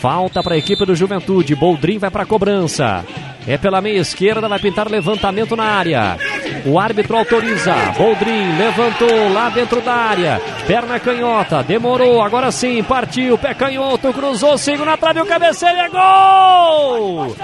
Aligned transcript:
Falta 0.00 0.42
para 0.44 0.54
a 0.54 0.58
equipe 0.58 0.84
do 0.86 0.94
Juventude. 0.94 1.56
Boldrin 1.56 1.98
vai 1.98 2.10
para 2.10 2.22
a 2.22 2.26
cobrança. 2.26 3.04
É 3.46 3.56
pela 3.58 3.80
meia 3.80 3.98
esquerda, 3.98 4.48
vai 4.48 4.58
pintar 4.58 4.88
levantamento 4.88 5.56
na 5.56 5.64
área. 5.64 6.16
O 6.64 6.78
árbitro 6.78 7.16
autoriza. 7.16 7.74
Boldrin 7.96 8.56
levantou 8.58 9.32
lá 9.32 9.48
dentro 9.48 9.80
da 9.80 9.94
área. 9.94 10.40
Perna 10.66 11.00
canhota, 11.00 11.62
demorou, 11.62 12.22
agora 12.22 12.52
sim, 12.52 12.82
partiu. 12.82 13.36
Pé 13.38 13.54
canhoto, 13.54 14.12
cruzou, 14.12 14.56
sigo 14.56 14.84
na 14.84 14.96
trave, 14.96 15.20
o 15.20 15.26
cabeceio 15.26 15.78
é 15.78 15.88
gol! 15.88 17.34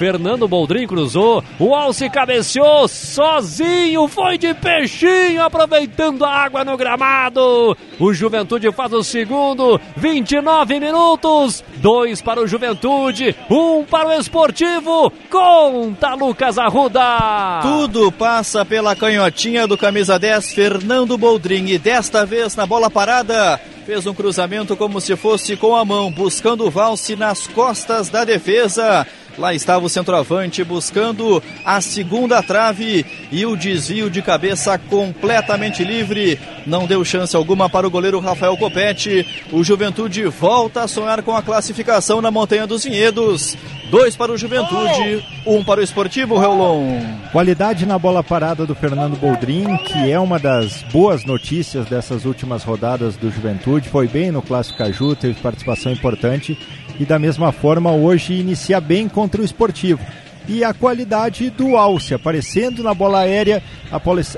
Fernando 0.00 0.48
Boldrin 0.48 0.86
cruzou, 0.86 1.44
o 1.58 1.74
Alce 1.74 2.08
cabeceou 2.08 2.88
sozinho, 2.88 4.08
foi 4.08 4.38
de 4.38 4.54
peixinho, 4.54 5.42
aproveitando 5.42 6.24
a 6.24 6.30
água 6.30 6.64
no 6.64 6.74
gramado. 6.74 7.76
O 7.98 8.10
Juventude 8.14 8.72
faz 8.72 8.94
o 8.94 9.04
segundo, 9.04 9.78
29 9.98 10.80
minutos, 10.80 11.62
dois 11.76 12.22
para 12.22 12.40
o 12.40 12.46
Juventude, 12.46 13.36
um 13.50 13.84
para 13.84 14.08
o 14.08 14.12
Esportivo. 14.12 15.12
Conta 15.28 16.14
Lucas 16.14 16.56
Arruda. 16.56 17.60
Tudo 17.60 18.10
passa 18.10 18.64
pela 18.64 18.96
canhotinha 18.96 19.66
do 19.66 19.76
camisa 19.76 20.18
10, 20.18 20.54
Fernando 20.54 21.18
Boldrin, 21.18 21.66
e 21.66 21.78
desta 21.78 22.24
vez 22.24 22.56
na 22.56 22.64
bola 22.64 22.88
parada 22.88 23.60
fez 23.84 24.06
um 24.06 24.14
cruzamento 24.14 24.76
como 24.76 25.00
se 25.00 25.16
fosse 25.16 25.56
com 25.56 25.74
a 25.74 25.84
mão, 25.84 26.12
buscando 26.12 26.64
o 26.64 26.70
valse 26.70 27.16
nas 27.16 27.46
costas 27.48 28.08
da 28.08 28.24
defesa. 28.24 29.06
Lá 29.38 29.54
estava 29.54 29.84
o 29.84 29.88
centroavante 29.88 30.62
buscando 30.64 31.42
a 31.64 31.80
segunda 31.80 32.42
trave 32.42 33.06
e 33.30 33.46
o 33.46 33.56
desvio 33.56 34.10
de 34.10 34.20
cabeça 34.22 34.76
completamente 34.78 35.84
livre. 35.84 36.38
Não 36.66 36.86
deu 36.86 37.04
chance 37.04 37.34
alguma 37.34 37.68
para 37.68 37.86
o 37.86 37.90
goleiro 37.90 38.20
Rafael 38.20 38.56
Copete. 38.56 39.26
O 39.52 39.64
Juventude 39.64 40.24
volta 40.24 40.82
a 40.82 40.88
sonhar 40.88 41.22
com 41.22 41.34
a 41.34 41.42
classificação 41.42 42.20
na 42.20 42.30
Montanha 42.30 42.66
dos 42.66 42.84
Vinhedos. 42.84 43.56
Dois 43.90 44.14
para 44.14 44.30
o 44.30 44.38
Juventude, 44.38 45.24
um 45.44 45.64
para 45.64 45.80
o 45.80 45.82
Esportivo 45.82 46.38
Reulon. 46.38 47.00
Qualidade 47.32 47.84
na 47.84 47.98
bola 47.98 48.22
parada 48.22 48.64
do 48.64 48.72
Fernando 48.72 49.16
Boldrin, 49.16 49.76
que 49.78 50.08
é 50.08 50.18
uma 50.18 50.38
das 50.38 50.84
boas 50.92 51.24
notícias 51.24 51.86
dessas 51.86 52.24
últimas 52.24 52.62
rodadas 52.62 53.16
do 53.16 53.32
Juventude. 53.32 53.88
Foi 53.88 54.06
bem 54.06 54.30
no 54.30 54.42
Clássico 54.42 54.78
Caju, 54.78 55.16
teve 55.16 55.34
participação 55.40 55.90
importante 55.90 56.56
e 57.00 57.04
da 57.04 57.18
mesma 57.18 57.50
forma 57.50 57.90
hoje 57.90 58.34
inicia 58.34 58.80
bem 58.80 59.08
contra 59.08 59.42
o 59.42 59.44
esportivo. 59.44 60.00
E 60.48 60.62
a 60.62 60.72
qualidade 60.72 61.50
do 61.50 61.76
Alce, 61.76 62.14
aparecendo 62.14 62.84
na 62.84 62.94
bola 62.94 63.20
aérea, 63.20 63.60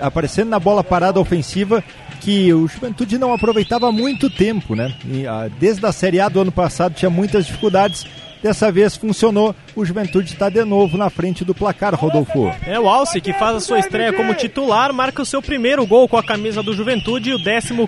aparecendo 0.01 0.49
na 0.49 0.59
bola 0.59 0.83
parada 0.83 1.21
ofensiva, 1.21 1.85
que 2.23 2.53
o 2.55 2.67
Juventude 2.67 3.19
não 3.19 3.35
aproveitava 3.35 3.89
há 3.89 3.93
muito 3.93 4.31
tempo, 4.31 4.75
né? 4.75 4.95
E, 5.05 5.27
ah, 5.27 5.51
desde 5.61 5.85
a 5.85 5.93
Série 5.93 6.21
A 6.21 6.29
do 6.29 6.41
ano 6.41 6.53
passado 6.53 6.95
tinha 6.95 7.11
muitas 7.11 7.47
dificuldades 7.47 8.07
Dessa 8.43 8.73
vez 8.73 8.97
funcionou. 8.97 9.55
O 9.75 9.85
Juventude 9.85 10.33
está 10.33 10.51
de 10.51 10.63
novo 10.65 10.99
na 10.99 11.09
frente 11.09 11.45
do 11.45 11.55
placar, 11.55 11.95
Rodolfo. 11.95 12.53
É 12.67 12.79
o 12.79 12.89
Alce 12.89 13.21
que 13.21 13.33
faz 13.33 13.57
a 13.57 13.61
sua 13.61 13.79
estreia 13.79 14.13
como 14.13 14.35
titular, 14.35 14.93
marca 14.93 15.23
o 15.23 15.25
seu 15.25 15.41
primeiro 15.41 15.87
gol 15.87 16.09
com 16.09 16.17
a 16.17 16.23
camisa 16.23 16.63
do 16.63 16.75
Juventude 16.75 17.31
e 17.31 17.35
o 17.35 17.39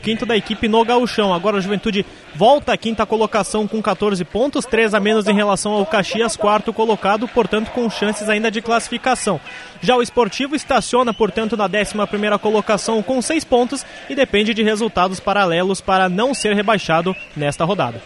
15 0.01 0.25
da 0.25 0.37
equipe 0.37 0.69
no 0.69 0.85
Gauchão. 0.85 1.35
Agora 1.35 1.57
o 1.57 1.61
Juventude 1.61 2.07
volta 2.35 2.73
à 2.73 2.77
quinta 2.77 3.05
colocação 3.05 3.67
com 3.67 3.83
14 3.83 4.25
pontos, 4.25 4.65
3 4.65 4.95
a 4.95 5.01
menos 5.01 5.27
em 5.27 5.35
relação 5.35 5.73
ao 5.73 5.85
Caxias, 5.85 6.37
quarto 6.37 6.73
colocado, 6.73 7.29
portanto 7.29 7.71
com 7.73 7.91
chances 7.91 8.29
ainda 8.29 8.51
de 8.51 8.63
classificação. 8.63 9.41
Já 9.83 9.97
o 9.97 10.03
Esportivo 10.03 10.55
estaciona, 10.55 11.13
portanto, 11.13 11.57
na 11.57 11.65
11 11.65 12.39
colocação 12.41 13.03
com 13.03 13.21
6 13.21 13.45
pontos 13.45 13.85
e 14.09 14.15
depende 14.15 14.55
de 14.55 14.63
resultados 14.63 15.21
paralelos 15.21 15.81
para 15.81 16.09
não 16.09 16.33
ser 16.33 16.55
rebaixado 16.55 17.15
nesta 17.37 17.65
rodada. 17.65 18.01